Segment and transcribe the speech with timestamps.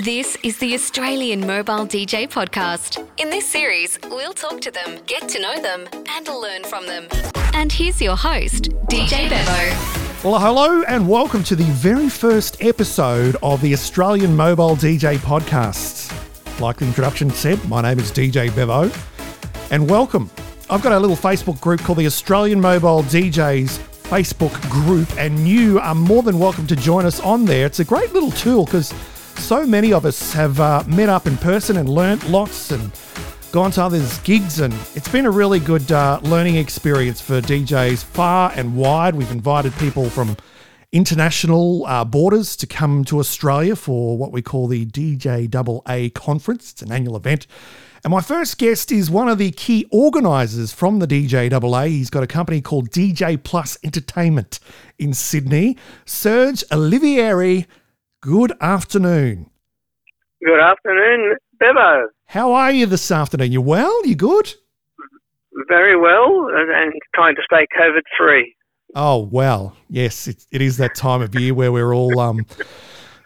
[0.00, 3.06] This is the Australian Mobile DJ Podcast.
[3.16, 7.06] In this series, we'll talk to them, get to know them, and learn from them.
[7.54, 10.28] And here's your host, DJ Bevo.
[10.28, 16.10] Well, hello and welcome to the very first episode of the Australian Mobile DJ Podcast.
[16.58, 18.90] Like the introduction said, my name is DJ Bevo,
[19.70, 20.28] and welcome.
[20.68, 25.78] I've got a little Facebook group called the Australian Mobile DJs Facebook group, and you
[25.78, 27.64] are more than welcome to join us on there.
[27.66, 28.92] It's a great little tool because
[29.36, 32.90] so many of us have uh, met up in person and learnt lots and
[33.52, 38.02] gone to others' gigs, and it's been a really good uh, learning experience for DJs
[38.04, 39.14] far and wide.
[39.14, 40.36] We've invited people from
[40.90, 46.72] international uh, borders to come to Australia for what we call the DJAA conference.
[46.72, 47.46] It's an annual event.
[48.04, 51.88] And my first guest is one of the key organisers from the DJAA.
[51.88, 54.60] He's got a company called DJ Plus Entertainment
[54.98, 55.76] in Sydney.
[56.04, 57.66] Serge Olivieri,
[58.24, 59.50] good afternoon.
[60.42, 62.08] Good afternoon, Bevo.
[62.24, 63.52] How are you this afternoon?
[63.52, 64.06] You well?
[64.06, 64.54] You good?
[65.68, 68.56] Very well, and, and trying to stay COVID free.
[68.94, 72.46] Oh, well, yes, it, it is that time of year where we're all um,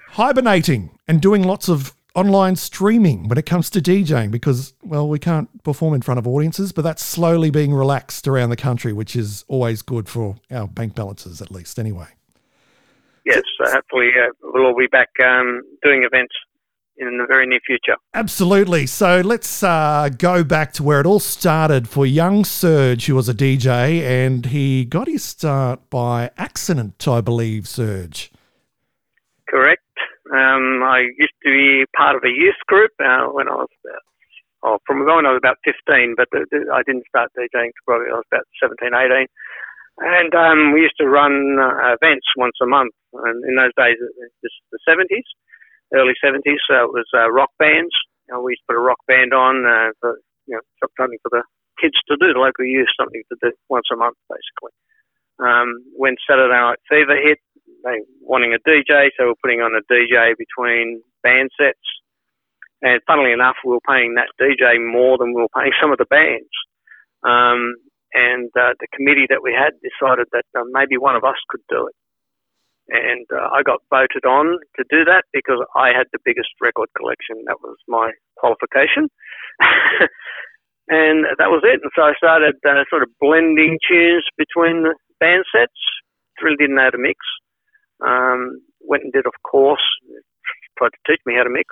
[0.09, 5.21] hibernating and doing lots of online streaming when it comes to DJing because, well, we
[5.21, 9.15] can't perform in front of audiences, but that's slowly being relaxed around the country, which
[9.15, 12.09] is always good for our bank balances, at least, anyway.
[13.29, 16.35] Yes, so hopefully uh, we'll all be back um, doing events
[16.97, 17.97] in the very near future.
[18.15, 18.87] Absolutely.
[18.87, 23.29] So let's uh, go back to where it all started for young Serge, who was
[23.29, 28.33] a DJ, and he got his start by accident, I believe, Serge.
[29.47, 29.83] Correct.
[30.33, 34.03] Um, I used to be part of a youth group uh, when I was about,
[34.63, 37.85] oh, from when I was about 15, but the, the, I didn't start DJing until
[37.87, 39.27] probably I was about 17, 18.
[39.99, 42.95] And um, we used to run uh, events once a month.
[43.13, 43.97] And in those days,
[44.43, 45.27] the 70s,
[45.95, 47.95] early 70s, so it was uh, rock bands.
[48.29, 50.63] You know, we used to put a rock band on uh, for, you know,
[50.99, 51.43] something for the
[51.81, 54.75] kids to do, the local youth, something to do once a month, basically.
[55.39, 57.39] Um, when Saturday Night Fever hit,
[57.85, 61.79] they wanting a DJ, so we're putting on a DJ between band sets.
[62.83, 65.99] And funnily enough, we were paying that DJ more than we were paying some of
[65.99, 66.51] the bands.
[67.25, 67.75] Um,
[68.15, 71.63] and uh, the committee that we had decided that uh, maybe one of us could
[71.69, 71.97] do it.
[72.89, 76.89] And uh, I got voted on to do that because I had the biggest record
[76.97, 77.45] collection.
[77.45, 79.13] That was my qualification.
[80.89, 81.81] and that was it.
[81.85, 85.77] And so I started uh, sort of blending tunes between the band sets.
[86.41, 87.21] Really didn't know how to mix.
[88.01, 89.85] Um, went and did, of course,
[90.79, 91.69] tried to teach me how to mix.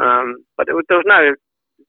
[0.00, 1.34] Um, but there was, there was, no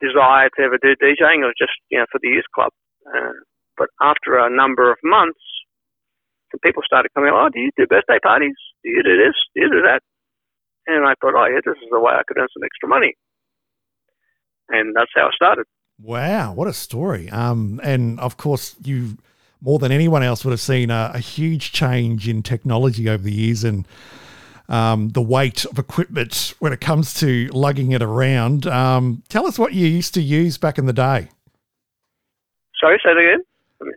[0.01, 1.45] desire to ever do DJing.
[1.45, 2.73] It was just, you know, for the youth club.
[3.07, 3.39] Uh,
[3.77, 5.39] but after a number of months,
[6.51, 8.55] some people started coming, oh, do you do birthday parties?
[8.83, 9.33] Do you do this?
[9.55, 10.01] Do you do that?
[10.85, 13.13] And I thought, oh, yeah, this is a way I could earn some extra money.
[14.69, 15.65] And that's how I started.
[15.99, 17.29] Wow, what a story.
[17.29, 19.17] Um, and of course, you
[19.61, 23.31] more than anyone else would have seen a, a huge change in technology over the
[23.31, 23.87] years and
[24.67, 28.67] um, the weight of equipment when it comes to lugging it around.
[28.67, 31.29] Um, tell us what you used to use back in the day.
[32.79, 33.43] Sorry, say that again.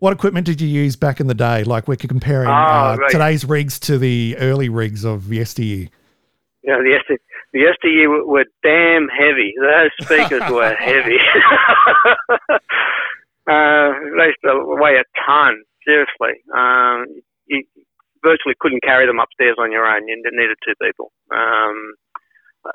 [0.01, 1.65] What equipment did you use back in the day?
[1.65, 3.11] Like we're comparing uh, right.
[3.11, 5.89] today's rigs to the early rigs of yesteryear.
[6.65, 9.55] Know, the yesterday, the yesteryear were, were damn heavy.
[9.61, 11.17] Those speakers were heavy.
[12.51, 16.43] uh, they used to weigh a ton, seriously.
[16.55, 17.07] Um,
[17.47, 17.63] you
[18.23, 20.09] virtually couldn't carry them upstairs on your own.
[20.09, 21.13] You needed two people.
[21.31, 21.95] Um,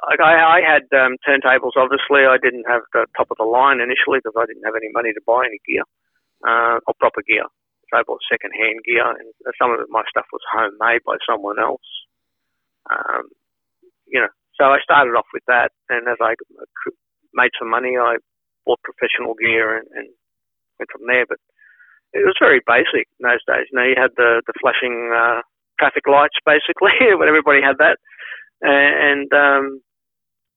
[0.07, 1.75] I, I had um, turntables.
[1.75, 4.87] Obviously, I didn't have the top of the line initially because I didn't have any
[4.93, 5.83] money to buy any gear
[6.47, 7.45] uh, or proper gear.
[7.89, 11.59] So I bought second hand gear, and some of my stuff was homemade by someone
[11.59, 11.89] else.
[12.89, 13.29] Um,
[14.07, 16.35] you know, so I started off with that, and as I
[17.33, 18.17] made some money, I
[18.65, 20.07] bought professional gear and, and
[20.79, 21.25] went from there.
[21.27, 21.39] But
[22.13, 23.67] it was very basic in those days.
[23.71, 25.41] You know, you had the the flashing uh,
[25.79, 27.97] traffic lights basically when everybody had that,
[28.61, 29.81] and um,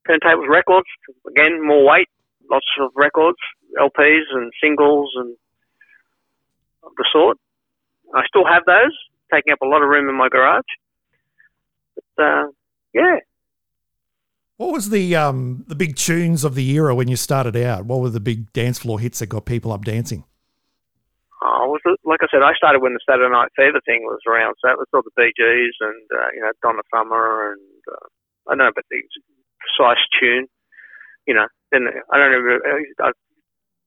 [0.08, 0.88] turntables, records.
[1.28, 2.08] Again, more weight,
[2.50, 3.38] lots of records,
[3.80, 5.36] LPs and singles and
[6.84, 7.38] of the sort.
[8.14, 8.96] I still have those,
[9.32, 10.62] taking up a lot of room in my garage.
[12.16, 12.44] But uh,
[12.92, 13.18] yeah,
[14.56, 17.86] What was the um, the big tunes of the era when you started out?
[17.86, 20.24] What were the big dance floor hits that got people up dancing?
[21.42, 24.20] I was it, like I said, I started when the Saturday Night Fever thing was
[24.26, 27.60] around, so it was all the Bee Gees and uh, you know Donna Summer and
[27.90, 28.06] uh,
[28.46, 29.02] I don't know about the
[29.58, 30.46] precise tune.
[31.26, 32.58] You know, then I don't know.
[33.02, 33.10] I,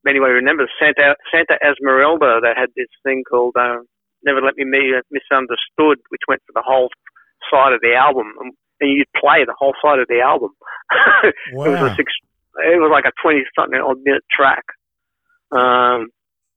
[0.07, 3.79] anyway, remember Santa Santa Esmeralda that had this thing called uh,
[4.23, 6.89] "Never Let Me Be Misunderstood," which went for the whole
[7.51, 10.51] side of the album, and, and you'd play the whole side of the album.
[11.23, 12.11] it was a six.
[12.57, 14.63] It was like a twenty something odd minute track.
[15.51, 16.09] Um,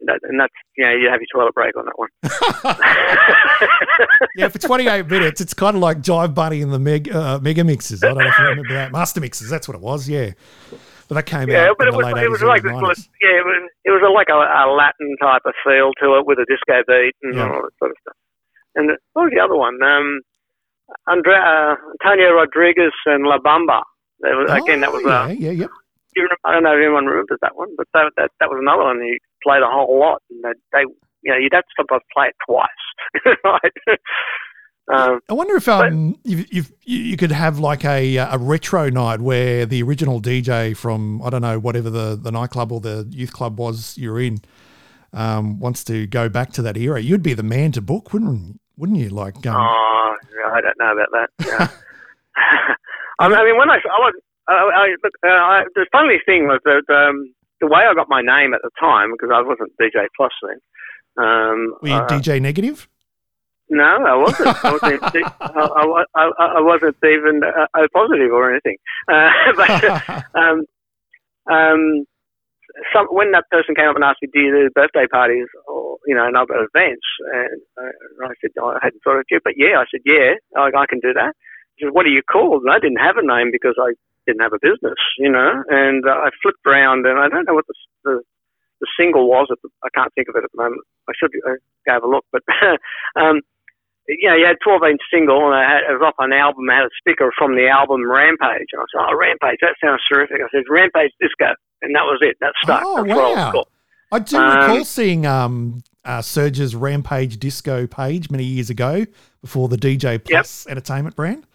[0.07, 2.09] that, and that's you know you have your toilet break on that one.
[4.37, 7.65] yeah, for 28 minutes, it's kind of like Jive Bunny and the Meg, uh, Mega
[7.65, 8.03] Mixes.
[8.03, 8.93] I don't know if you remember that.
[8.93, 10.33] Master Mixes, that's what it was, yeah.
[11.11, 12.83] But that came yeah, out but in it was late it was like early it
[12.87, 13.09] was, 90s.
[13.21, 16.39] yeah, it was, it was like a, a Latin type of feel to it with
[16.39, 17.51] a disco beat and Yeah.
[17.51, 18.15] all that sort of stuff.
[18.79, 19.83] And what was the other one?
[19.83, 20.23] Um,
[21.11, 23.83] Andre, uh, Antonio Rodriguez and La Bamba.
[24.23, 25.67] That was, again, that was Oh, uh, yeah, yeah.
[26.47, 29.03] I don't know if anyone remembers that one, but that that, that was another one
[29.03, 30.83] you played a whole lot, and they, they
[31.23, 32.85] you know you'd have to sometimes play it twice,
[33.45, 33.99] right?
[34.93, 39.67] Um, I wonder if um you you could have like a a retro night where
[39.67, 43.59] the original DJ from I don't know whatever the the nightclub or the youth club
[43.59, 44.39] was you're in
[45.13, 47.01] um wants to go back to that era.
[47.01, 49.11] You'd be the man to book, wouldn't wouldn't you?
[49.11, 50.17] Like um, oh,
[50.53, 51.47] I don't know about that.
[51.47, 51.69] Yeah.
[53.21, 54.15] I mean, when I, I was,
[54.49, 58.23] I, I, uh, I, the funny thing was that um, the way I got my
[58.23, 60.61] name at the time, because I wasn't DJ Plus then.
[61.23, 62.89] Um, were you uh, DJ negative?
[63.71, 64.65] No, I wasn't.
[64.65, 65.03] I wasn't,
[65.41, 68.77] I, I, I, I wasn't even uh, O positive or anything.
[69.07, 69.71] Uh, but
[70.35, 70.67] um,
[71.49, 72.05] um,
[72.93, 75.99] some, when that person came up and asked me, "Do you do birthday parties or
[76.07, 79.43] you know and other events?" and, uh, and I said, "I hadn't thought of it,
[79.45, 81.35] but yeah." I said, "Yeah, I, I can do that."
[81.77, 83.95] He said, "What are you called?" And I didn't have a name because I
[84.27, 85.63] didn't have a business, you know.
[85.71, 88.23] And uh, I flipped around, and I don't know what the the,
[88.81, 89.47] the single was.
[89.53, 90.83] At the, I can't think of it at the moment.
[91.09, 91.55] I should uh,
[91.87, 92.43] go have a look, but.
[93.15, 93.43] um,
[94.09, 96.69] you know, you had 12 inch single and I had, it was off an album.
[96.71, 98.69] I had a sticker from the album Rampage.
[98.73, 100.39] And I said, Oh, Rampage, that sounds terrific.
[100.43, 101.55] I said, Rampage Disco.
[101.83, 102.37] And that was it.
[102.41, 102.83] That stuck.
[102.85, 103.65] Oh, That's what I was wow.
[104.13, 109.07] I do Um, recall seeing um, uh, Serge's Rampage Disco page many years ago
[109.41, 111.47] before the DJ Plus entertainment brand.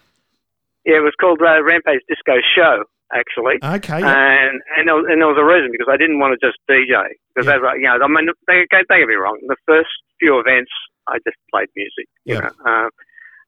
[0.85, 2.83] Yeah, it was called uh, Rampage Disco Show,
[3.13, 3.55] actually.
[3.61, 3.99] Okay.
[3.99, 4.47] yeah.
[4.47, 6.57] And and there, was, and there was a reason because I didn't want to just
[6.69, 6.93] DJ
[7.33, 7.57] because Yeah.
[7.57, 9.89] as I, you know I mean don't, don't get me wrong the first
[10.19, 10.71] few events
[11.07, 12.39] I just played music you Yeah.
[12.49, 12.89] know um,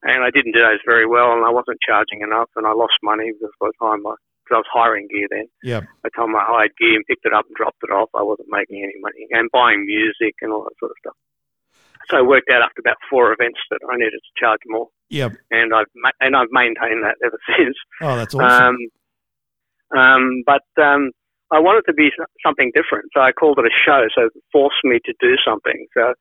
[0.03, 2.97] and I didn't do those very well and I wasn't charging enough and I lost
[3.01, 5.81] money because by the time I because I was hiring gear then yeah.
[6.03, 8.23] by the time I hired gear and picked it up and dropped it off I
[8.23, 11.17] wasn't making any money and buying music and all that sort of stuff
[12.09, 15.29] so I worked out after about four events that I needed to charge more Yeah.
[15.51, 18.77] and I've ma- and I've maintained that ever since Oh, that's awesome.
[18.77, 21.11] um, um, but um,
[21.51, 22.09] I wanted to be
[22.45, 24.07] something different, so I called it a show.
[24.13, 25.87] So it forced me to do something.
[25.93, 26.13] So,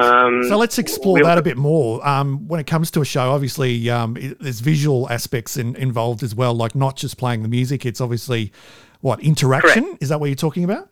[0.00, 2.06] um, so let's explore we'll- that a bit more.
[2.06, 6.22] Um, when it comes to a show, obviously um, it, there's visual aspects in, involved
[6.22, 7.86] as well, like not just playing the music.
[7.86, 8.52] It's obviously
[9.00, 9.96] what interaction.
[10.00, 10.88] Is that what you're talking about?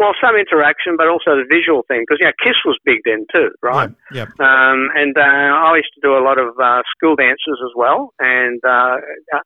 [0.00, 3.26] well, some interaction, but also the visual thing, because you know, Kiss was big then
[3.32, 3.90] too, right?
[4.12, 4.32] Yeah.
[4.38, 8.14] Um, and uh, I used to do a lot of uh, school dances as well,
[8.18, 8.96] and uh,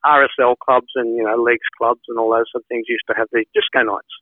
[0.06, 3.14] RSL clubs and you know leagues clubs and all those sort of things used to
[3.17, 4.14] have these disco nights,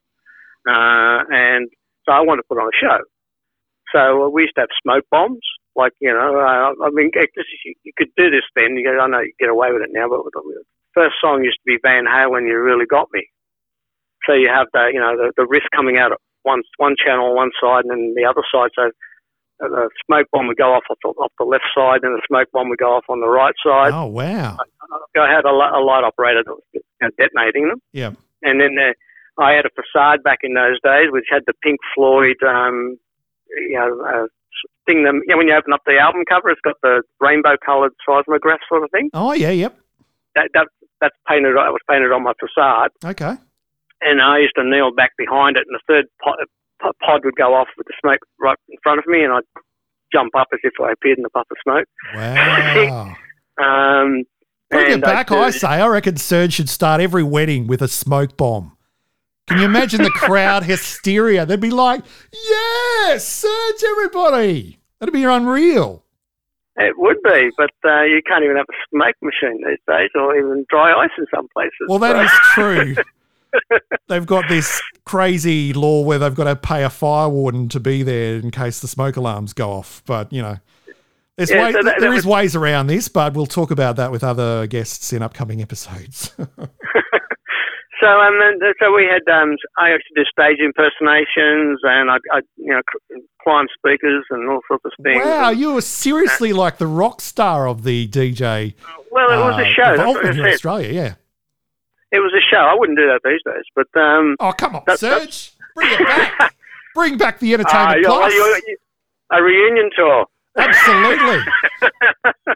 [0.66, 1.69] uh, and
[2.06, 3.04] so I wanted to put on a show.
[3.93, 5.41] So uh, we used to have smoke bombs,
[5.77, 8.77] like you know, uh, I mean, you, you could do this then.
[8.77, 11.59] You go, I know you get away with it now, but the first song used
[11.59, 13.27] to be Van Halen, "You Really Got Me."
[14.27, 17.31] So you have the you know the, the riff coming out of one one channel
[17.31, 18.71] on one side and then the other side.
[18.75, 18.91] So
[19.62, 22.23] uh, the smoke bomb would go off off the, off the left side, and the
[22.27, 23.93] smoke bomb would go off on the right side.
[23.93, 24.56] Oh, wow.
[25.17, 28.13] I had a, a light operator that was you know, detonating them, Yeah.
[28.43, 28.93] and then uh,
[29.43, 32.99] I had a facade back in those days, which had the Pink Floyd, um,
[33.56, 34.27] you know, uh,
[34.87, 35.05] thing.
[35.05, 38.61] Them, you know, when you open up the album cover, it's got the rainbow-coloured seismograph
[38.69, 39.11] sort of thing.
[39.15, 39.51] Oh, yeah.
[39.51, 39.79] Yep.
[40.35, 40.69] That, that
[41.01, 41.51] that's painted.
[41.51, 43.35] It was painted on my facade, Okay.
[44.01, 46.37] and I used to kneel back behind it, and the third pod,
[47.05, 49.43] pod would go off with the smoke right in front of me, and I'd
[50.13, 51.87] jump up as if I appeared in a puff of smoke.
[52.15, 53.15] Wow.
[53.63, 54.25] Um,
[54.71, 55.69] Bring it back, uh, I say.
[55.69, 58.77] I reckon Serge should start every wedding with a smoke bomb.
[59.49, 61.44] Can you imagine the crowd hysteria?
[61.44, 64.79] They'd be like, yes, search everybody.
[65.01, 66.05] That'd be unreal.
[66.77, 70.37] It would be, but uh, you can't even have a smoke machine these days, or
[70.39, 71.72] even dry ice in some places.
[71.89, 73.05] Well, that So- is true.
[74.08, 78.03] they've got this crazy law where they've got to pay a fire warden to be
[78.03, 80.03] there in case the smoke alarms go off.
[80.06, 80.56] But, you know,
[81.37, 83.96] there's Yeah, way, so that- there that is ways around this, but we'll talk about
[83.96, 86.34] that with other guests in upcoming episodes.
[88.03, 88.35] So um,
[88.82, 92.81] so we had um, I used to do stage impersonations, and I, I you know
[93.43, 95.25] climb speakers and all sorts of things.
[95.25, 98.75] wow, And- you were seriously like the rock star of the DJ
[99.13, 99.97] well, it was uh, a show.
[99.97, 100.53] That's what involvement I here in.
[100.55, 101.15] Australia, yeah.
[102.11, 102.59] It was a show.
[102.59, 105.53] I wouldn't do that these days, but um, Oh, come on, That- Serge.
[105.77, 106.55] Bring it back.
[106.94, 108.35] Bring back the uh, entertainment you're- plus.
[108.35, 108.77] you're- you-
[109.31, 110.27] a reunion tour.
[110.59, 111.41] Absolutely.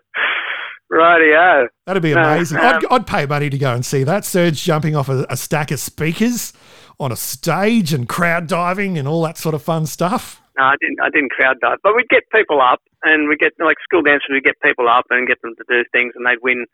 [0.93, 1.66] Rightio.
[1.87, 2.59] That'd be No, amazing.
[2.59, 4.25] um, I'd, I'd pay money to go and see that.
[4.25, 6.52] Serge jumping off a, a stack of speakers
[7.00, 10.40] on a stage and crowd diving and all that sort of fun stuff.
[10.59, 10.99] No, I didn't.
[11.02, 14.28] I didn't crowd dive, but we'd get people up, and we'd get like school dancers.
[14.33, 16.64] We get people up and get them to do things, and they'd win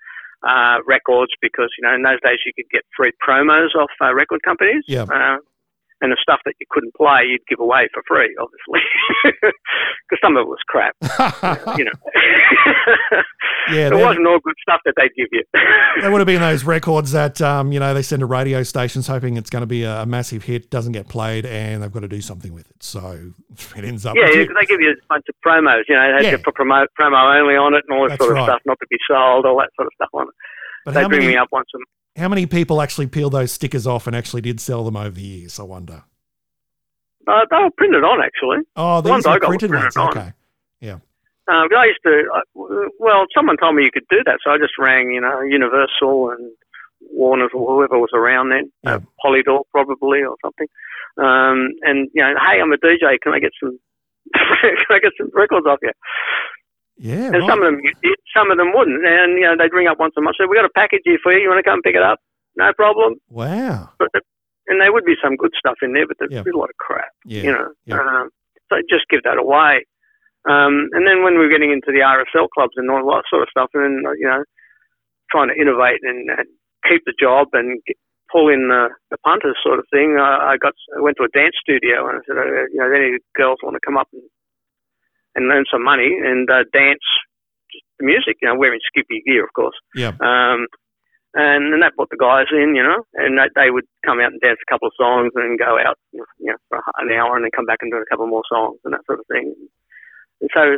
[0.47, 4.15] uh, records because you know in those days you could get free promos off uh,
[4.15, 4.85] record companies.
[4.87, 5.03] Yeah.
[5.03, 5.39] Uh,
[6.03, 8.81] and the stuff that you couldn't play, you'd give away for free, obviously,
[9.33, 10.95] because some of it was crap.
[11.79, 11.93] You know,
[13.71, 15.43] Yeah, it wasn't all good stuff that they'd give you.
[16.01, 19.07] There would have been those records that um, you know they send to radio stations
[19.07, 22.09] hoping it's going to be a, massive hit, doesn't get played, and they've got to
[22.09, 22.83] do something with it.
[22.83, 23.33] So
[23.77, 24.17] it ends up.
[24.17, 25.83] Yeah, yeah, they give you a bunch of promos.
[25.89, 26.37] You know, they had Yeah.
[26.37, 28.47] to put promo, promo only on it and all that That's sort of right.
[28.51, 30.35] stuff, not to be sold, all that sort of stuff on it.
[30.85, 31.79] But They bring many, me up once a
[32.17, 35.23] how many people actually peeled those stickers off and actually did sell them over the
[35.23, 35.59] years?
[35.59, 36.03] I wonder.
[37.27, 38.59] uh, They were printed on, actually.
[38.77, 39.97] Oh, The ones these I got were printed printed ones.
[39.97, 40.19] on.
[40.19, 40.33] Okay.
[41.49, 42.41] Uh, but I used to, uh,
[43.01, 46.31] well, someone told me you could do that, so I just rang, you know, Universal
[46.31, 46.53] and
[47.11, 50.69] Warner's or whoever was around then, uh, Polydor probably or something.
[51.19, 53.77] Um, and, you know, hey, I'm a DJ, can I get some,
[54.35, 55.91] can I get some records off you?
[56.99, 57.33] Yeah.
[57.33, 57.49] And right.
[57.51, 57.81] some of them,
[58.37, 59.05] some of them wouldn't.
[59.05, 61.19] And, you know, they'd ring up once a month, So we got a package here
[61.23, 62.19] for you, you want to come pick it up?
[62.57, 63.15] No problem.
[63.31, 63.91] Wow.
[63.99, 64.09] But
[64.69, 66.45] and there would be some good stuff in there, but there's Yeah.
[66.47, 67.43] a lot of crap, Yeah.
[67.43, 67.69] you know.
[67.87, 67.99] yeah.
[67.99, 68.31] Um,
[68.71, 69.85] so just give that away.
[70.49, 73.43] Um, and then when we were getting into the RSL clubs and all that sort
[73.43, 74.45] of stuff, and then, you know,
[75.31, 76.47] trying to innovate and, and
[76.89, 77.97] keep the job and get,
[78.31, 81.29] pull in the, the punters sort of thing, uh, I got I went to a
[81.37, 84.09] dance studio and I said, uh, you know, if any girls want to come up
[84.13, 84.23] and,
[85.35, 87.05] and earn some money and uh, dance
[87.99, 89.77] the music, you know, wearing skippy gear, of course.
[89.95, 90.13] Yeah.
[90.21, 90.67] Um,
[91.35, 94.33] and then that brought the guys in, you know, and they, they would come out
[94.33, 97.37] and dance a couple of songs and then go out, you know, for an hour
[97.37, 99.55] and then come back and do a couple more songs and that sort of thing.
[100.43, 100.77] And so,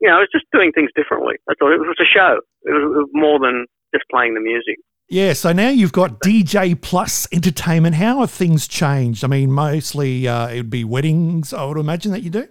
[0.00, 1.34] you know, it was just doing things differently.
[1.46, 1.72] That's all.
[1.72, 2.38] It was a show.
[2.62, 4.78] It was, it was more than just playing the music.
[5.08, 7.96] Yeah, so now you've got DJ Plus Entertainment.
[7.96, 9.24] How have things changed?
[9.24, 12.46] I mean, mostly uh, it would be weddings, I would imagine that you do.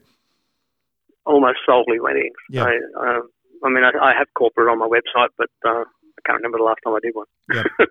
[1.30, 2.36] Almost solely weddings.
[2.50, 2.66] Yeah.
[2.66, 3.30] I, um,
[3.64, 6.64] I mean, I, I have corporate on my website, but uh, I can't remember the
[6.64, 7.28] last time I did one.
[7.54, 7.64] Yeah.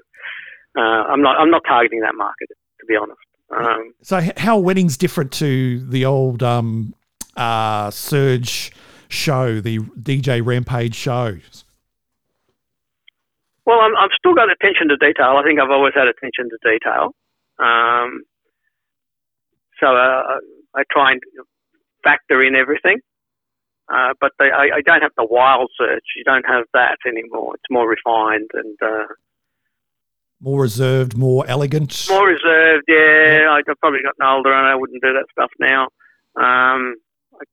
[0.76, 1.38] uh, I'm not.
[1.38, 3.20] I'm not targeting that market, to be honest.
[3.50, 6.94] Um, So, how are weddings different to the old um,
[7.36, 8.72] uh, Serge
[9.08, 11.64] show, the DJ Rampage shows?
[13.64, 15.36] Well, I'm, I've still got attention to detail.
[15.36, 17.14] I think I've always had attention to detail.
[17.58, 18.24] Um,
[19.80, 20.40] so uh,
[20.74, 21.20] I try and
[22.02, 23.00] factor in everything.
[23.92, 26.02] Uh, but they, I, I don't have the wild Serge.
[26.16, 27.54] You don't have that anymore.
[27.54, 29.06] It's more refined and uh,
[30.40, 32.06] More reserved, more elegant.
[32.10, 32.84] more reserved.
[32.86, 35.84] Yeah, I- I've probably gotten older and I wouldn't do that stuff now.
[36.36, 36.96] Um,
[37.34, 37.44] I,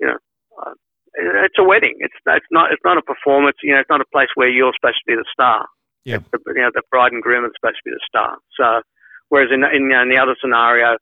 [0.00, 0.18] you know,
[0.62, 0.74] uh,
[1.14, 1.96] it's a wedding.
[2.00, 3.56] It's it's not it's not a performance.
[3.62, 5.66] You know, it's not a place where you're supposed to be the star.
[6.04, 6.18] Yeah.
[6.30, 8.36] The, you know, the bride and groom are supposed to be the star.
[8.56, 8.82] So,
[9.30, 10.98] whereas in in, in the other scenario,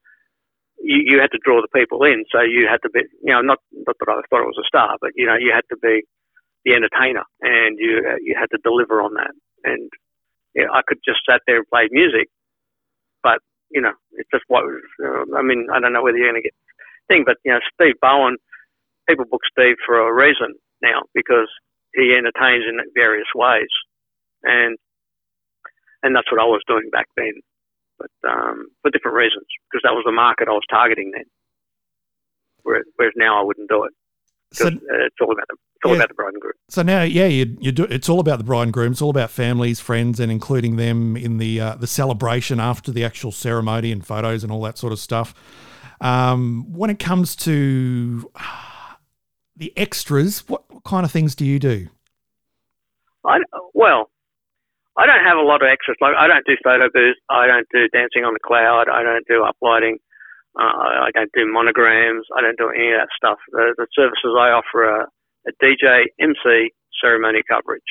[0.78, 2.24] you, you had to draw the people in.
[2.32, 4.68] So you had to be, you know, not not that I thought it was a
[4.68, 6.02] star, but you know, you had to be
[6.64, 9.32] the entertainer, and you uh, you had to deliver on that.
[9.64, 9.90] And
[10.54, 12.28] yeah, I could just sat there and play music,
[13.22, 13.38] but
[13.70, 14.64] you know, it's just what.
[14.64, 16.54] Uh, I mean, I don't know whether you're going to get
[17.08, 18.36] thing, but you know, Steve Bowen,
[19.08, 21.48] people book Steve for a reason now because
[21.94, 23.70] he entertains in various ways,
[24.42, 24.76] and
[26.02, 27.34] and that's what I was doing back then,
[27.98, 31.24] but um, for different reasons because that was the market I was targeting then.
[32.62, 33.92] Whereas, whereas now I wouldn't do it
[34.52, 34.70] So, uh,
[35.06, 35.96] it's all about the it's all Yeah.
[35.98, 36.54] about the bride and groom.
[36.70, 37.84] so now, yeah, you, you do.
[37.84, 38.92] It's all about the bride and groom.
[38.92, 43.04] It's all about families, friends, and including them in the uh, the celebration after the
[43.04, 45.34] actual ceremony and photos and all that sort of stuff.
[46.00, 48.30] Um, when it comes to
[49.56, 51.88] the extras, what, what kind of things do you do?
[53.24, 53.38] I,
[53.74, 54.10] well,
[54.98, 55.96] I don't have a lot of extras.
[56.00, 57.20] Like I don't do photo booths.
[57.30, 58.88] I don't do dancing on the cloud.
[58.88, 59.96] I don't do uplighting.
[60.58, 62.24] Uh, I don't do monograms.
[62.36, 63.38] I don't do any of that stuff.
[63.52, 65.08] The, the services I offer are
[65.46, 67.84] a DJ, MC, ceremony coverage.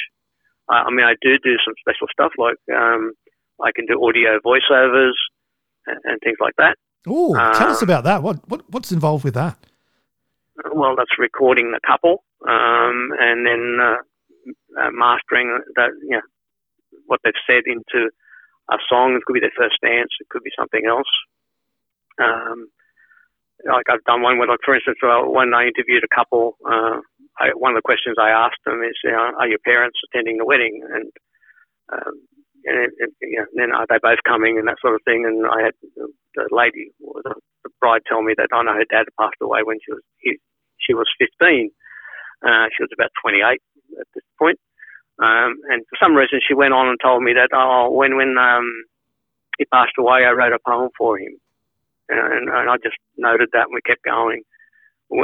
[0.68, 3.12] Uh, I mean, I do do some special stuff like um,
[3.64, 5.14] I can do audio voiceovers
[5.86, 6.76] and, and things like that.
[7.08, 8.24] Oh, tell us Uh, about that.
[8.24, 9.58] What, what what's involved with that?
[10.74, 13.98] well, that's recording the couple, um, and then uh,
[14.82, 16.22] uh, mastering that, you know,
[17.06, 18.10] what they've said into
[18.70, 19.16] a song.
[19.16, 20.10] It could be their first dance.
[20.20, 21.10] It could be something else.
[22.22, 22.68] Um,
[23.66, 27.00] like I've done one where, like, for instance, uh, when I interviewed a couple, uh,
[27.40, 30.38] I, one of the questions I asked them is, you know, are your parents attending
[30.38, 30.82] the wedding?
[30.84, 31.12] And
[31.92, 32.16] um,
[32.66, 32.90] and
[33.54, 35.25] then are they both coming and that sort of thing?
[35.25, 39.06] And I had the, lady, the, the bride, tell me that I know her dad
[39.20, 40.38] passed away when she was he,
[40.80, 41.70] she was 15.
[42.42, 43.62] Uh, she was about 28
[44.00, 44.60] at this point.
[45.19, 48.38] Um, and for some reason, she went on and told me that, oh, when, when
[48.38, 48.67] um,
[49.57, 51.39] he passed away, I wrote a poem for him.
[52.10, 54.43] And, and I just noted that and we kept going.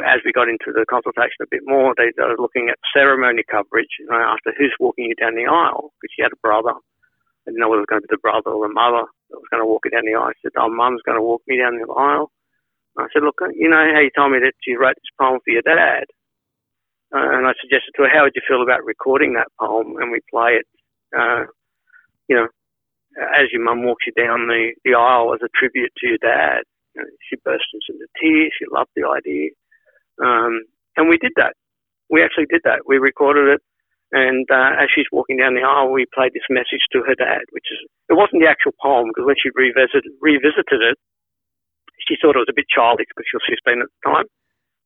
[0.05, 3.89] As we got into the consultation a bit more, they started looking at ceremony coverage
[3.99, 6.71] you know, after who's walking you down the aisle, because she had a brother.
[6.71, 9.41] I didn't know whether it was going to be the brother or the mother that
[9.41, 10.31] was going to walk her down the aisle.
[10.37, 12.29] She said, oh, mum's going to walk me down the aisle.
[12.95, 15.41] And I said, look, you know how you told me that you wrote this poem
[15.41, 16.05] for your dad?
[17.11, 20.11] Uh, and I suggested to her, how would you feel about recording that poem and
[20.11, 20.67] we play it,
[21.11, 21.43] uh,
[22.27, 22.47] you know,
[23.19, 26.63] as your mum walks you down the, the aisle as a tribute to your dad.
[26.95, 28.55] Know, she burst into tears.
[28.55, 29.51] She loved the idea.
[30.23, 30.63] Um,
[30.95, 31.55] and we did that.
[32.09, 32.87] We actually did that.
[32.87, 33.61] We recorded it.
[34.11, 37.47] And uh, as she's walking down the aisle, we played this message to her dad,
[37.51, 37.79] which is,
[38.11, 40.99] it wasn't the actual poem because when she revisited, revisited it,
[42.07, 44.27] she thought it was a bit childish because she was 15 at the time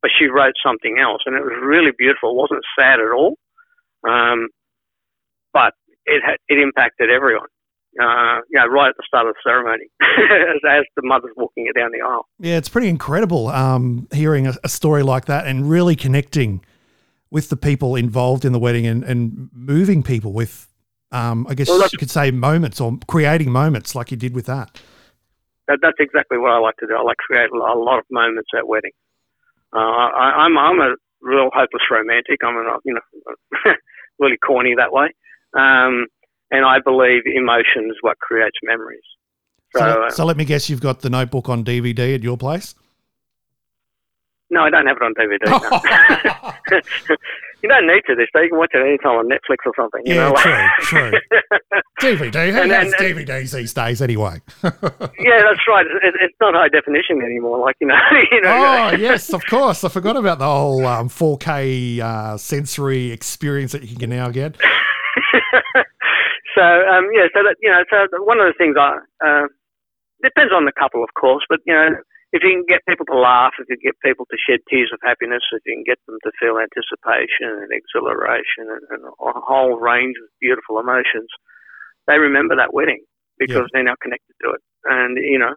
[0.06, 2.30] but she wrote something else, and it was really beautiful.
[2.30, 3.40] It wasn't sad at all,
[4.08, 4.50] um,
[5.52, 5.74] but
[6.06, 7.48] it had, it impacted everyone.
[8.00, 11.66] Uh, you know, right at the start of the ceremony, as, as, the mother's walking
[11.66, 12.28] it down the aisle.
[12.38, 16.64] Yeah, it's pretty incredible um, hearing a, a, story like that and really connecting
[17.32, 20.68] with the people involved in the wedding and, and moving people with,
[21.14, 24.46] um, I guess well, you could say, moments or creating moments like you did with
[24.46, 24.80] that.
[25.68, 25.80] that.
[25.82, 26.94] That's exactly what I like to do.
[26.94, 28.94] I like to create a lot of moments at weddings.
[29.76, 32.40] Uh, I, I'm I'm a real hopeless romantic.
[32.44, 33.72] I'm a you know
[34.20, 35.08] really corny that way,
[35.54, 36.08] um,
[36.50, 39.04] and I believe emotion is what creates memories.
[39.74, 42.38] So, so, uh, so let me guess, you've got the Notebook on DVD at your
[42.38, 42.76] place.
[44.50, 45.44] No, I don't have it on DVD.
[46.72, 47.16] No.
[47.66, 48.28] you don't need to this.
[48.36, 50.04] You can watch it anytime on Netflix or something.
[50.06, 50.36] You yeah, know?
[50.36, 51.12] true, true.
[52.00, 52.52] DVD.
[52.52, 54.40] Who and, has and, DVDs these days anyway?
[54.64, 55.88] yeah, that's right.
[56.04, 57.58] It, it's not high definition anymore.
[57.58, 57.98] Like you know.
[58.32, 59.84] you know oh yes, of course.
[59.84, 64.58] I forgot about the whole um, 4K uh, sensory experience that you can now get.
[66.56, 69.48] so um, yeah, so that you know, so one of the things I uh,
[70.22, 71.90] depends on the couple, of course, but you know
[72.36, 74.92] if you can get people to laugh, if you can get people to shed tears
[74.92, 79.40] of happiness, if you can get them to feel anticipation and exhilaration and, and a
[79.40, 81.32] whole range of beautiful emotions,
[82.08, 83.08] they remember that wedding
[83.40, 83.72] because yeah.
[83.72, 84.62] they're now connected to it.
[84.84, 85.56] And, you know,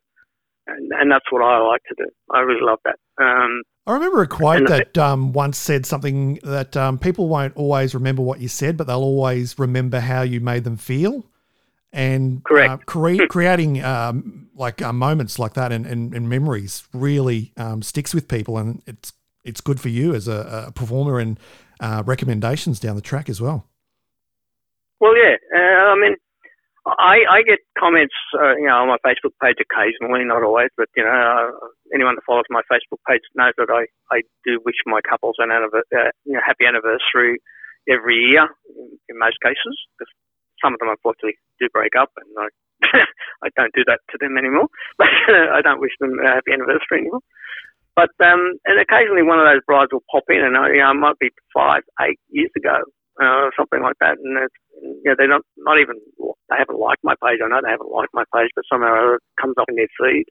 [0.68, 2.06] and, and that's what I like to do.
[2.30, 2.96] I really love that.
[3.18, 7.94] Um, I remember a quote that um, once said something that um, people won't always
[7.94, 11.24] remember what you said, but they'll always remember how you made them feel
[11.92, 12.68] and Correct.
[12.68, 17.83] Uh, cre- creating um, like uh, moments like that and, and, and memories really um,
[17.83, 19.12] sticks with people, and it's
[19.44, 21.38] it's good for you as a, a performer and
[21.81, 23.64] uh, recommendations down the track as well.
[25.01, 26.16] Well, yeah, uh, I mean,
[26.85, 30.88] I, I get comments, uh, you know, on my Facebook page occasionally, not always, but
[30.96, 31.53] you know, uh,
[31.94, 35.51] anyone that follows my Facebook page knows that I, I do wish my couples an
[35.51, 37.38] anniversary, you know, happy anniversary
[37.88, 39.77] every year in, in most cases.
[39.96, 40.11] Because
[40.62, 42.49] some of them unfortunately do break up, and I
[43.44, 44.68] I don't do that to them anymore.
[44.97, 47.21] But I don't wish them a happy anniversary anymore.
[47.97, 50.90] But um, and occasionally one of those brides will pop in, and I, you know,
[50.90, 52.79] it might be five, eight years ago,
[53.18, 54.55] uh, something like that, and it's,
[55.03, 55.99] you know, they're not not even
[56.49, 57.42] they haven't liked my page.
[57.42, 60.27] I know they haven't liked my page, but somehow it comes up in their feed,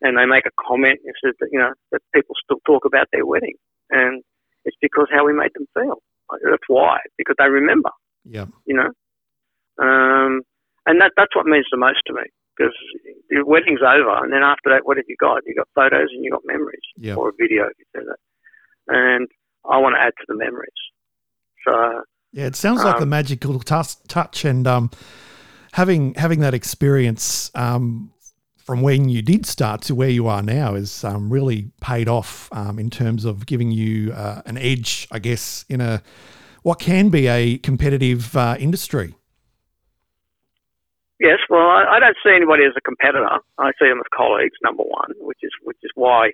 [0.00, 3.08] and they make a comment and says that you know that people still talk about
[3.10, 3.58] their wedding,
[3.90, 4.22] and
[4.64, 5.98] it's because how we made them feel.
[6.30, 7.90] That's why, because they remember.
[8.24, 8.46] Yeah.
[8.66, 8.90] You know,
[9.78, 10.42] um,
[10.86, 12.22] and that that's what means the most to me
[12.56, 12.74] because
[13.28, 15.42] the wedding's over, and then after that, what have you got?
[15.46, 17.16] You got photos and you got memories, yep.
[17.16, 18.18] or a video if you say that.
[18.88, 19.28] And
[19.68, 20.70] I want to add to the memories.
[21.66, 24.90] So yeah, it sounds um, like the um, magical t- touch, and um,
[25.72, 28.12] having having that experience um,
[28.56, 32.48] from when you did start to where you are now is um, really paid off
[32.52, 36.02] um, in terms of giving you uh, an edge, I guess, in a
[36.62, 39.14] what can be a competitive uh, industry.
[41.20, 43.40] Yes, well, I, I don't see anybody as a competitor.
[43.58, 46.32] I see them as colleagues, number one, which is which is why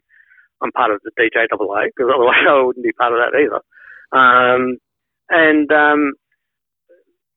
[0.62, 3.62] I'm part of the DJAA because otherwise I wouldn't be part of that either.
[4.12, 4.78] Um,
[5.30, 6.14] and um,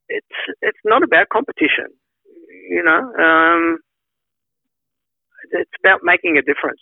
[0.10, 1.90] it's it's not about competition,
[2.70, 3.02] you know.
[3.18, 3.80] Um,
[5.52, 6.82] it's about making a difference.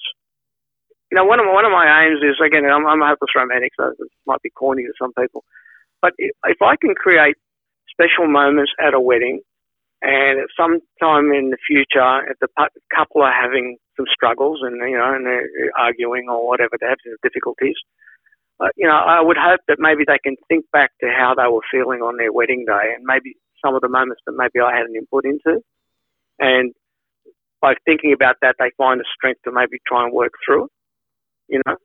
[1.12, 3.32] You know, one of my, one of my aims is again, I'm, I'm a hopeless
[3.36, 5.43] romantic, so this might be corny to some people,
[6.02, 7.36] but if, if I can create
[7.91, 9.41] special moments at a wedding
[10.04, 12.50] and at some time in the future, if the
[12.94, 15.48] couple are having some struggles and you know and they're
[15.80, 17.76] arguing or whatever, they're having difficulties,
[18.60, 21.48] uh, you know, I would hope that maybe they can think back to how they
[21.50, 24.76] were feeling on their wedding day and maybe some of the moments that maybe I
[24.76, 25.63] had an input into,
[26.38, 26.74] and
[27.62, 30.72] by thinking about that, they find the strength to maybe try and work through it.
[31.48, 31.78] You know,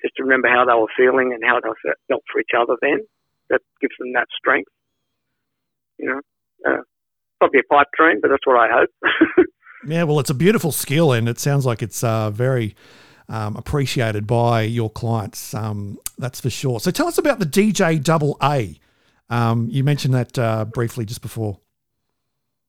[0.00, 1.70] just to remember how they were feeling and how they
[2.06, 2.76] felt for each other.
[2.80, 3.00] Then
[3.50, 4.70] that gives them that strength.
[5.98, 6.20] You know,
[6.66, 6.82] uh,
[7.38, 9.46] probably a pipe dream, but that's what I hope.
[9.86, 12.74] yeah, well, it's a beautiful skill, and it sounds like it's uh, very
[13.28, 15.54] um, appreciated by your clients.
[15.54, 16.80] Um, that's for sure.
[16.80, 18.78] So tell us about the DJ Double A.
[19.30, 21.58] Um, you mentioned that uh, briefly just before.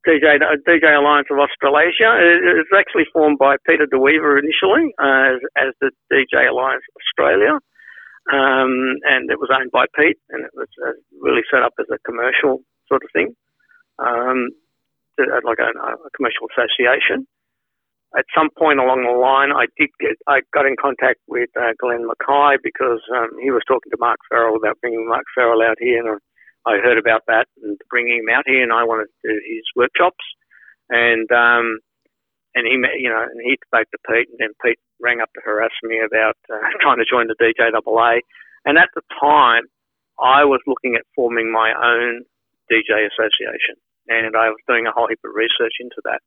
[0.08, 2.18] DJ DJ Alliance of Australasia.
[2.18, 6.84] It was actually formed by Peter De Wever initially uh, as, as the DJ Alliance
[6.96, 7.60] Australia,
[8.32, 11.88] um, and it was owned by Pete, and it was uh, really set up as
[11.92, 13.36] a commercial sort of thing,
[14.00, 14.50] um,
[15.20, 17.28] like a, a, commercial association.
[18.18, 21.78] At some point along the line, I did get I got in contact with uh,
[21.78, 25.78] Glenn Mackay because um, he was talking to Mark Ferrell about bringing Mark Ferrell out
[25.78, 26.20] here, and
[26.66, 29.64] I heard about that and bringing him out here, and I wanted to do his
[29.76, 30.26] workshops,
[30.90, 31.80] and um,
[32.56, 35.42] and he, you know, and he spoke to Pete, and then Pete rang up to
[35.46, 38.22] harass me about uh, trying to join the DJAA,
[38.66, 39.70] and at the time,
[40.20, 42.26] I was looking at forming my own
[42.72, 43.80] DJ association,
[44.10, 46.22] and I was doing a whole heap of research into that,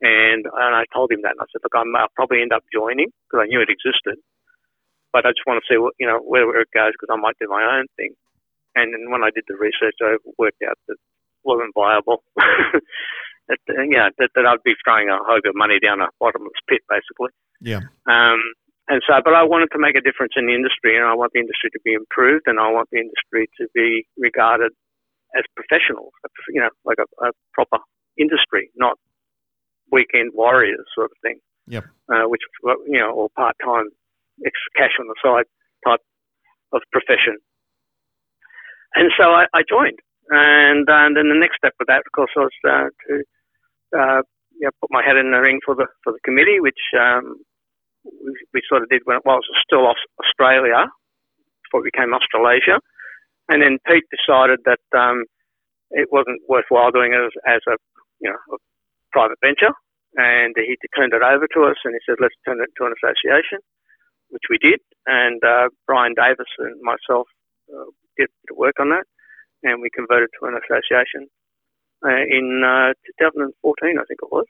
[0.00, 2.64] and and I told him that, and I said, look, I'm, I'll probably end up
[2.72, 4.16] joining because I knew it existed,
[5.12, 7.20] but I just want to see what you know where, where it goes because I
[7.20, 8.14] might do my own thing.
[8.74, 12.22] And then when I did the research, I worked out that it wasn't viable.
[12.36, 16.82] that, yeah, that, that I'd be throwing a hog of money down a bottomless pit,
[16.88, 17.34] basically.
[17.60, 17.82] Yeah.
[18.06, 18.40] Um,
[18.86, 21.32] and so, but I wanted to make a difference in the industry, and I want
[21.32, 24.72] the industry to be improved, and I want the industry to be regarded
[25.36, 26.12] as professionals,
[26.48, 27.78] you know, like a, a proper
[28.18, 28.98] industry, not
[29.92, 31.38] weekend warriors sort of thing.
[31.66, 31.84] Yep.
[32.08, 32.42] Uh, which
[32.86, 33.86] you know, or part time,
[34.76, 35.46] cash on the side
[35.86, 36.00] type
[36.72, 37.38] of profession.
[38.94, 39.98] And so I, I joined.
[40.30, 43.14] And, uh, and then the next step of that, of course, was uh, to
[43.96, 44.22] uh,
[44.54, 47.42] you know, put my head in the ring for the for the committee, which um,
[48.04, 49.90] we, we, sort of did when it was still
[50.22, 50.86] Australia
[51.64, 52.78] before it became Australasia.
[53.50, 55.26] And then Pete decided that um,
[55.90, 57.76] it wasn't worthwhile doing it as, as a
[58.22, 58.56] you know a
[59.10, 59.74] private venture,
[60.14, 62.94] and he turned it over to us, and he said, "Let's turn it into an
[62.94, 63.58] association,"
[64.30, 64.78] which we did.
[65.06, 67.26] And uh, Brian Davis and myself
[67.74, 69.04] uh, did work on that,
[69.66, 71.26] and we converted to an association
[72.06, 73.50] uh, in uh, 2014,
[73.98, 74.46] I think it was.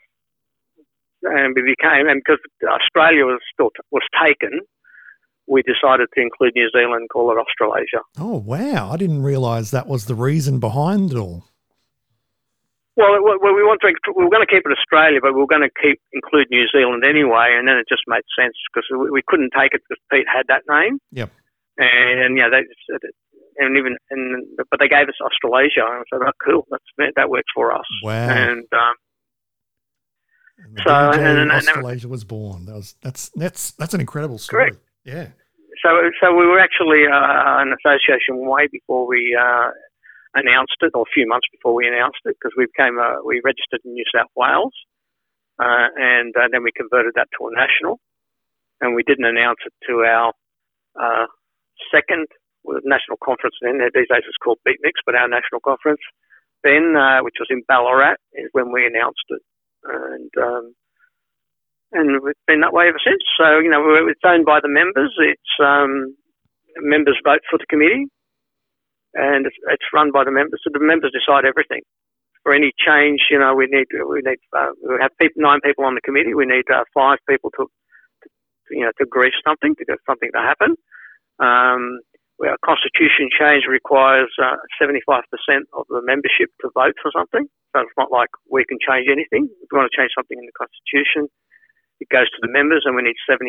[1.22, 4.60] And we became, and because Australia was still was taken,
[5.46, 8.00] we decided to include New Zealand, call it Australasia.
[8.18, 8.90] Oh wow!
[8.90, 11.44] I didn't realise that was the reason behind it all.
[12.96, 15.64] Well, we want to we were going to keep it Australia, but we were going
[15.64, 19.52] to keep include New Zealand anyway, and then it just made sense because we couldn't
[19.56, 20.98] take it because Pete had that name.
[21.12, 21.30] Yep.
[21.78, 22.60] And, yeah, they,
[23.56, 27.30] and even and but they gave us Australasia, and I said, "Oh, cool, that's that
[27.30, 28.28] works for us." Wow!
[28.28, 28.94] And, um,
[30.58, 32.66] and so and, and, Australasia was born.
[32.66, 34.72] That was that's that's that's an incredible story.
[34.72, 34.82] Correct.
[35.10, 35.28] Yeah.
[35.82, 35.90] So
[36.22, 39.70] so we were actually uh, an association way before we uh,
[40.34, 43.40] announced it, or a few months before we announced it, because we became uh, we
[43.42, 44.74] registered in New South Wales,
[45.58, 47.98] uh, and uh, then we converted that to a national,
[48.80, 50.30] and we didn't announce it to our
[50.94, 51.26] uh,
[51.90, 52.26] second
[52.84, 53.80] national conference then.
[53.80, 56.02] These days it's called Beatmix, but our national conference
[56.62, 56.92] then,
[57.24, 59.42] which was in Ballarat, is when we announced it.
[59.82, 60.74] And um,
[61.92, 63.22] and it's been that way ever since.
[63.38, 65.14] So, you know, it's owned by the members.
[65.18, 66.14] It's um,
[66.78, 68.06] members vote for the committee,
[69.14, 70.60] and it's, it's, run by the members.
[70.62, 71.82] So the members decide everything.
[72.42, 75.94] For any change, you know, we need we need uh, we have nine people on
[75.94, 76.32] the committee.
[76.32, 78.28] We need uh, five people to, to,
[78.70, 80.72] you know to agree something to get something to happen.
[81.38, 82.00] Um,
[82.40, 84.96] our constitution change requires uh, 75%
[85.76, 87.44] of the membership to vote for something.
[87.76, 89.44] So it's not like we can change anything.
[89.60, 91.28] If we want to change something in the constitution,
[92.00, 93.46] it goes to the members, and we need 75%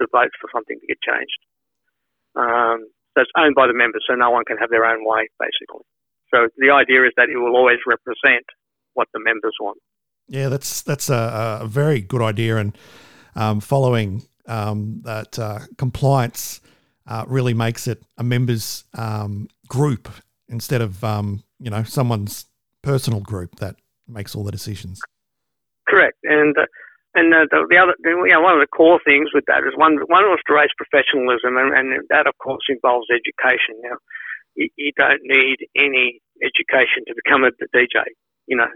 [0.00, 1.40] to vote for something to get changed.
[2.34, 5.28] Um, so it's owned by the members, so no one can have their own way,
[5.40, 5.84] basically.
[6.34, 8.44] So the idea is that it will always represent
[8.94, 9.78] what the members want.
[10.28, 12.76] Yeah, that's that's a, a very good idea, and
[13.36, 16.60] um, following um, that uh, compliance
[17.06, 20.08] uh, really makes it a members um, group
[20.48, 22.46] instead of um, you know someone's
[22.82, 23.76] personal group that
[24.08, 25.00] makes all the decisions.
[25.88, 26.66] Correct, and uh,
[27.16, 29.72] and uh, the, the, other you know, one of the core things with that is
[29.74, 33.80] one one was to raise professionalism, and, and that of course involves education.
[33.80, 33.96] Now,
[34.54, 38.04] you, you don't need any education to become a DJ.
[38.46, 38.70] You know,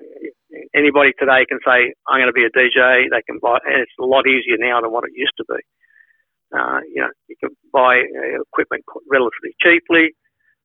[0.74, 3.12] anybody today can say I'm going to be a DJ.
[3.12, 5.60] They can buy, and it's a lot easier now than what it used to be.
[6.50, 10.16] Uh, you know, you can buy uh, equipment relatively cheaply.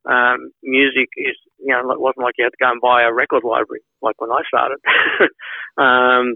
[0.06, 3.14] Um, music is, you know, it wasn't like you had to go and buy a
[3.14, 4.78] record library like when I started.
[5.78, 6.36] um,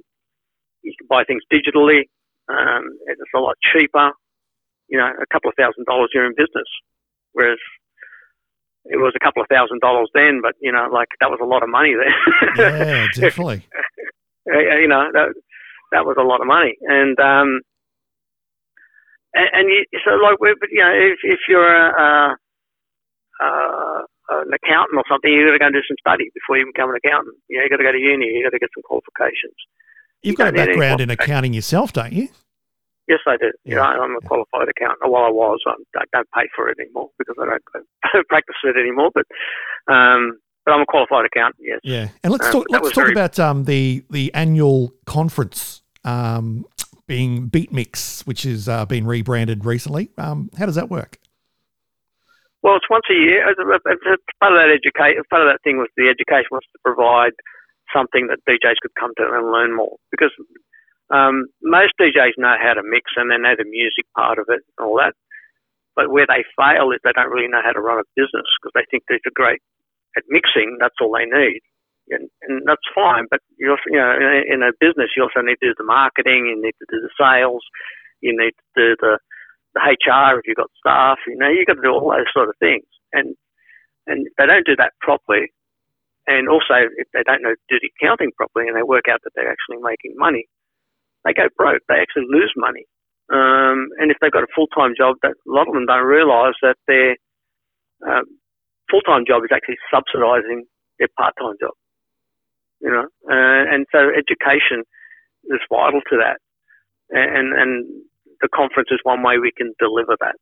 [0.82, 2.08] you can buy things digitally.
[2.50, 4.12] Um, it's a lot cheaper.
[4.88, 6.68] You know, a couple of thousand dollars you're in business.
[7.34, 7.60] Whereas
[8.86, 11.46] it was a couple of thousand dollars then, but you know, like that was a
[11.46, 12.14] lot of money then.
[12.58, 13.66] yeah, definitely.
[14.48, 15.34] you know, that
[15.92, 17.62] that was a lot of money, and um,
[19.34, 20.38] and, and you, so like,
[20.72, 23.50] you know, if if you're a, a, a
[24.30, 26.90] an accountant or something, you've got to go and do some study before you become
[26.90, 27.38] an accountant.
[27.50, 29.58] You know, you've got to go to uni, you've got to get some qualifications.
[30.22, 32.28] You've you got a background in accounting yourself, don't you?
[33.08, 33.52] Yes, I do.
[33.66, 35.12] Yeah, I'm a qualified accountant.
[35.12, 35.60] Well, I was.
[35.66, 37.80] I don't pay for it anymore because I don't, I
[38.14, 39.10] don't practice it anymore.
[39.14, 39.26] But
[39.92, 41.66] um, but I'm a qualified accountant.
[41.66, 41.80] Yes.
[41.84, 42.68] Yeah, and let's um, talk.
[42.70, 43.12] Let's talk very...
[43.12, 46.66] about um, the the annual conference um,
[47.08, 50.12] being BeatMix, which has uh, been rebranded recently.
[50.20, 51.18] Um, how does that work?
[52.62, 53.44] Well, it's once a year.
[53.44, 57.32] Part of that education, part of that thing was the education was to provide
[57.94, 59.98] something that DJs could come to and learn more.
[60.12, 60.32] Because
[61.10, 64.62] um, most DJs know how to mix and they know the music part of it
[64.78, 65.14] and all that.
[65.96, 68.72] But where they fail is they don't really know how to run a business because
[68.74, 69.62] they think they're great
[70.16, 70.78] at mixing.
[70.80, 71.62] That's all they need.
[72.10, 73.26] And, and that's fine.
[73.30, 76.50] But you also, you know, in a business, you also need to do the marketing,
[76.50, 77.62] you need to do the sales,
[78.22, 79.20] you need to do the
[79.76, 81.18] the HR if you've got staff.
[81.28, 83.36] You know, you've got to do all those sort of things, and
[84.08, 85.54] and they don't do that properly.
[86.30, 89.34] And also, if they don't know do the accounting properly, and they work out that
[89.34, 90.46] they're actually making money,
[91.26, 91.82] they go broke.
[91.90, 92.86] They actually lose money.
[93.34, 96.06] Um, and if they've got a full time job, that a lot of them don't
[96.06, 97.18] realise that their
[98.06, 98.26] um,
[98.90, 101.74] full time job is actually subsidising their part time job.
[102.82, 104.86] You know, uh, and so education
[105.50, 106.38] is vital to that.
[107.10, 107.86] And and
[108.42, 110.36] the conference is one way we can deliver that,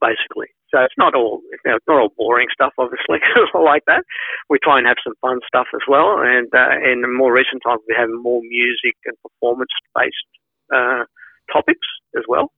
[0.00, 0.48] basically.
[0.70, 3.22] So it's not all you know, it's not all boring stuff, obviously,
[3.54, 4.02] like that.
[4.50, 7.82] We try and have some fun stuff as well, and uh, in more recent times
[7.86, 10.30] we have more music and performance based
[10.74, 11.04] uh,
[11.52, 12.50] topics as well,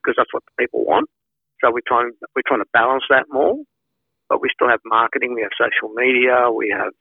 [0.00, 1.10] because that's what the people want.
[1.64, 3.58] So we try we're trying to balance that more,
[4.28, 6.94] but we still have marketing, we have social media, we have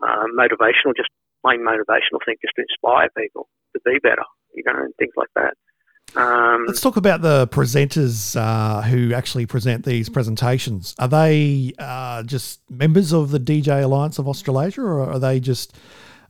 [0.00, 1.12] uh, motivational, just
[1.44, 5.30] plain motivational thing, just to inspire people to be better, you know, and things like
[5.36, 5.54] that.
[6.16, 10.94] Um, Let's talk about the presenters uh, who actually present these presentations.
[10.98, 15.76] Are they uh, just members of the DJ Alliance of Australasia, or are they just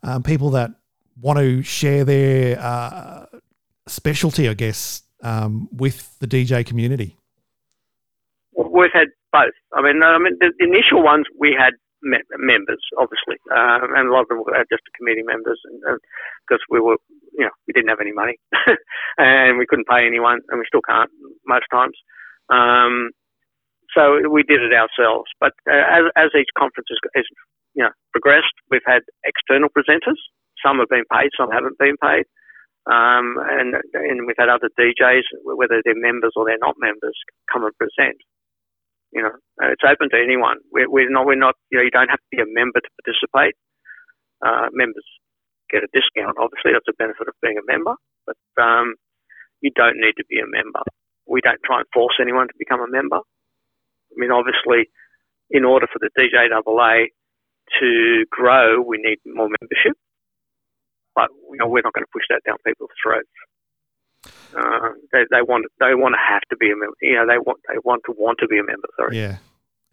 [0.03, 0.73] um, people that
[1.21, 3.27] want to share their uh,
[3.87, 7.17] specialty, I guess, um, with the DJ community?
[8.55, 9.55] We've had both.
[9.73, 14.13] I mean, I mean, the initial ones we had me- members, obviously, um, and a
[14.13, 15.61] lot of them were just committee members,
[16.47, 16.97] because we were,
[17.33, 18.39] you know, we didn't have any money,
[19.19, 21.11] and we couldn't pay anyone, and we still can't
[21.47, 21.97] most times.
[22.51, 23.11] Um,
[23.95, 25.31] so we did it ourselves.
[25.41, 27.27] But uh, as, as each conference has, has,
[27.75, 30.19] you know, progressed, we've had external presenters.
[30.65, 32.27] Some have been paid, some haven't been paid.
[32.87, 37.17] Um, and, and we've had other DJs, whether they're members or they're not members,
[37.53, 38.17] come and present.
[39.13, 40.59] You know, it's open to anyone.
[40.73, 41.27] We're, we're not.
[41.27, 41.57] We're not.
[41.71, 43.55] You know, you don't have to be a member to participate.
[44.41, 45.05] Uh, members
[45.71, 46.37] get a discount.
[46.39, 47.95] Obviously, that's a benefit of being a member.
[48.27, 48.95] But um,
[49.61, 50.83] you don't need to be a member.
[51.27, 53.19] We don't try and force anyone to become a member.
[53.19, 54.91] I mean, obviously,
[55.51, 57.07] in order for the DJAA
[57.81, 59.97] to grow, we need more membership.
[61.15, 63.29] But you know, we're not going to push that down people's throats.
[64.57, 66.95] Uh, they, they want they want to have to be a member.
[67.01, 68.89] You know, they want they want to want to be a member.
[68.97, 69.17] Sorry.
[69.17, 69.37] Yeah,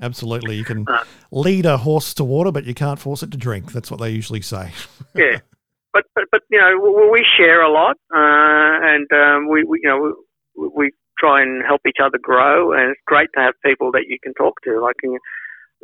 [0.01, 0.55] absolutely.
[0.55, 3.71] You can uh, lead a horse to water, but you can't force it to drink.
[3.71, 4.71] That's what they usually say.
[5.15, 5.39] yeah,
[5.93, 9.89] but, but but you know we share a lot, uh, and um, we, we you
[9.89, 10.15] know
[10.55, 14.05] we, we try and help each other grow, and it's great to have people that
[14.07, 14.81] you can talk to.
[14.81, 14.97] Like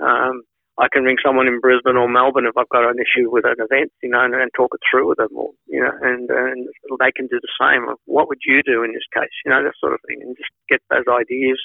[0.02, 0.44] um,
[0.78, 3.62] I can ring someone in Brisbane or Melbourne if I've got an issue with an
[3.62, 6.68] event, you know, and, and talk it through with them, or you know, and, and
[7.00, 7.86] they can do the same.
[8.06, 9.34] What would you do in this case?
[9.46, 11.62] You know, that sort of thing, and just get those ideas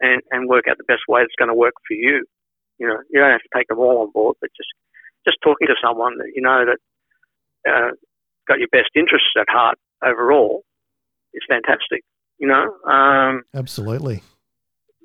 [0.00, 2.26] and and work out the best way that's going to work for you.
[2.78, 4.70] You know, you don't have to take them all on board, but just
[5.26, 6.78] just talking to someone that you know that
[7.68, 7.90] uh,
[8.48, 10.64] got your best interests at heart overall
[11.32, 12.04] is fantastic.
[12.38, 14.22] You know, um, absolutely,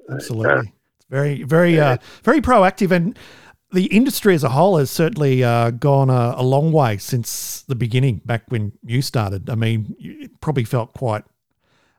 [0.10, 0.74] absolutely.
[1.10, 3.18] Very, very, uh, very proactive, and
[3.72, 7.76] the industry as a whole has certainly uh, gone a, a, long way since the
[7.76, 8.22] beginning.
[8.26, 11.24] Back when you started, I mean, you probably felt quite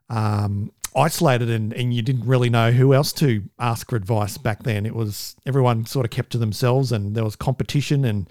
[0.09, 4.65] um, isolated, and, and you didn't really know who else to ask for advice back
[4.65, 4.85] then.
[4.87, 8.29] It was everyone sort of kept to themselves, and there was competition, and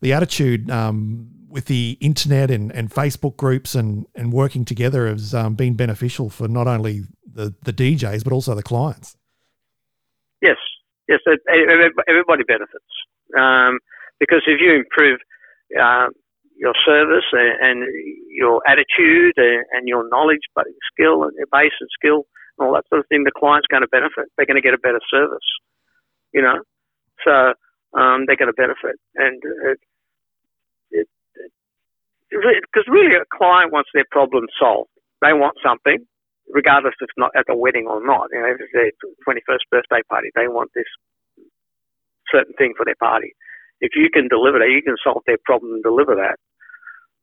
[0.00, 0.70] the attitude.
[0.70, 5.74] Um, with the internet and, and Facebook groups and, and working together has um, been
[5.74, 9.16] beneficial for not only the, the DJs but also the clients.
[10.42, 10.56] Yes,
[11.08, 11.20] yes,
[12.08, 12.90] everybody benefits
[13.38, 13.78] um,
[14.18, 15.20] because if you improve
[15.80, 16.08] uh,
[16.58, 17.88] your service and, and,
[18.30, 22.26] your attitude and, and your knowledge, but skill and your base and skill
[22.58, 24.26] and all that sort of thing, the client's going to benefit.
[24.36, 25.46] They're going to get a better service.
[26.32, 26.58] you know.
[27.22, 27.54] So
[27.96, 29.40] um, they're going to benefit, and
[32.34, 34.90] because really a client wants their problem solved.
[35.22, 36.04] They want something,
[36.50, 38.28] regardless if it's not at the wedding or not.
[38.32, 38.92] You know, if it's their
[39.26, 40.88] 21st birthday party, they want this
[42.30, 43.34] certain thing for their party.
[43.80, 46.36] If you can deliver that, you can solve their problem and deliver that.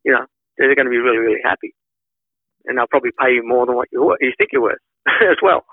[0.03, 0.25] You know,
[0.57, 1.73] they're going to be really, really happy,
[2.65, 5.65] and they'll probably pay you more than what you you think you're worth as well,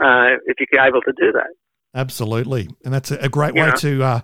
[0.00, 1.52] uh, if you're able to do that.
[1.94, 2.68] Absolutely.
[2.84, 4.20] And that's a great way to uh,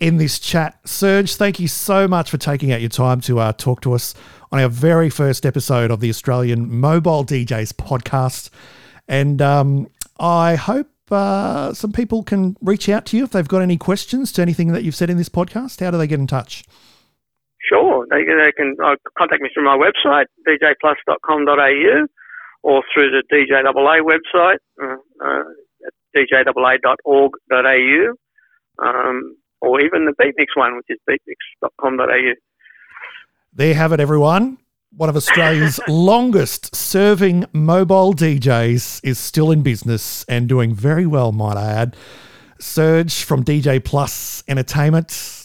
[0.00, 0.78] end this chat.
[0.84, 4.14] Serge, thank you so much for taking out your time to uh, talk to us
[4.52, 8.50] on our very first episode of the Australian Mobile DJs podcast.
[9.08, 9.88] And um,
[10.20, 14.30] I hope uh, some people can reach out to you if they've got any questions
[14.32, 15.80] to anything that you've said in this podcast.
[15.80, 16.64] How do they get in touch?
[17.66, 18.06] Sure.
[18.10, 22.06] They, they can uh, contact me through my website, djplus.com.au,
[22.62, 24.58] or through the DJAA website.
[26.14, 28.14] Djaa.org.au,
[28.78, 32.34] um, or even the Beatmix one, which is beatmix.com.au.
[33.52, 34.58] There you have it, everyone.
[34.96, 41.32] One of Australia's longest serving mobile DJs is still in business and doing very well,
[41.32, 41.96] might I add.
[42.60, 45.44] Serge from DJ Plus Entertainment,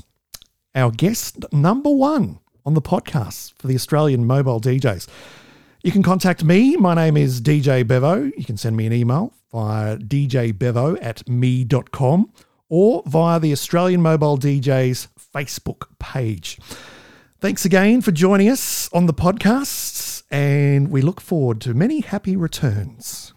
[0.76, 5.08] our guest number one on the podcast for the Australian mobile DJs.
[5.82, 6.76] You can contact me.
[6.76, 8.32] My name is DJ Bevo.
[8.36, 12.32] You can send me an email via djbevo at me.com
[12.68, 16.60] or via the Australian Mobile DJs Facebook page.
[17.40, 22.36] Thanks again for joining us on the podcast, and we look forward to many happy
[22.36, 23.34] returns.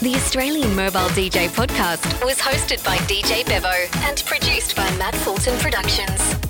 [0.00, 3.68] The Australian Mobile DJ podcast was hosted by DJ Bevo
[4.08, 6.47] and produced by Matt Fulton Productions.